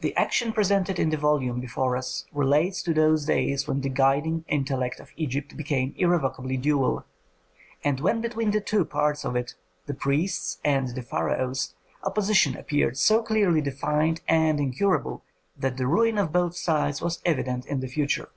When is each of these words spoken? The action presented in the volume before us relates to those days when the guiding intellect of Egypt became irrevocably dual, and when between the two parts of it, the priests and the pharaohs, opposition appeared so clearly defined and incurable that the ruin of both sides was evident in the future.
The 0.00 0.14
action 0.16 0.52
presented 0.52 1.00
in 1.00 1.10
the 1.10 1.16
volume 1.16 1.58
before 1.58 1.96
us 1.96 2.24
relates 2.32 2.84
to 2.84 2.94
those 2.94 3.26
days 3.26 3.66
when 3.66 3.80
the 3.80 3.88
guiding 3.88 4.44
intellect 4.46 5.00
of 5.00 5.10
Egypt 5.16 5.56
became 5.56 5.92
irrevocably 5.96 6.56
dual, 6.56 7.04
and 7.82 7.98
when 7.98 8.20
between 8.20 8.52
the 8.52 8.60
two 8.60 8.84
parts 8.84 9.24
of 9.24 9.34
it, 9.34 9.56
the 9.86 9.92
priests 9.92 10.60
and 10.64 10.94
the 10.94 11.02
pharaohs, 11.02 11.74
opposition 12.04 12.56
appeared 12.56 12.96
so 12.96 13.24
clearly 13.24 13.60
defined 13.60 14.20
and 14.28 14.60
incurable 14.60 15.24
that 15.58 15.78
the 15.78 15.88
ruin 15.88 16.16
of 16.16 16.30
both 16.30 16.54
sides 16.54 17.02
was 17.02 17.20
evident 17.24 17.66
in 17.66 17.80
the 17.80 17.88
future. 17.88 18.28